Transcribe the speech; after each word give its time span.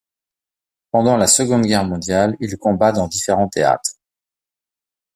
Pendant 0.89 1.15
la 1.15 1.27
Seconde 1.27 1.67
Guerre 1.67 1.85
mondiale, 1.85 2.35
il 2.39 2.57
combat 2.57 2.91
dans 2.91 3.07
différents 3.07 3.49
théâtres. 3.49 3.97